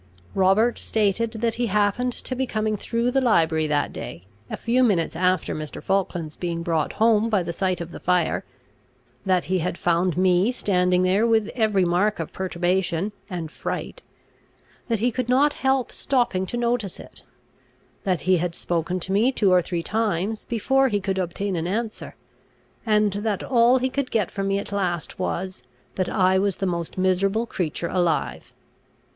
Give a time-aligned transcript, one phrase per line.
[0.33, 4.81] Robert stated, that he happened to be coming through the library that day, a few
[4.83, 5.79] minutes after Mr.
[5.79, 8.43] Falkland's being brought home by the sight of the fire;
[9.27, 14.01] that he had found me standing there with every mark of perturbation and fright;
[14.87, 17.21] that he could not help stopping to notice it;
[18.03, 21.67] that he had spoken to me two or three times before he could obtain an
[21.67, 22.15] answer;
[22.87, 25.61] and that all he could get from me at last was,
[25.93, 28.51] that I was the most miserable creature alive.